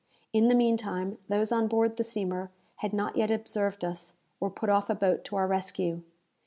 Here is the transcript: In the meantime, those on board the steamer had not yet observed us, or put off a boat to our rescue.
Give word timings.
In 0.33 0.47
the 0.47 0.55
meantime, 0.55 1.19
those 1.27 1.51
on 1.51 1.67
board 1.67 1.95
the 1.97 2.03
steamer 2.03 2.49
had 2.77 2.91
not 2.91 3.15
yet 3.17 3.29
observed 3.29 3.85
us, 3.85 4.15
or 4.39 4.49
put 4.49 4.67
off 4.71 4.89
a 4.89 4.95
boat 4.95 5.23
to 5.25 5.35
our 5.35 5.45
rescue. 5.45 6.01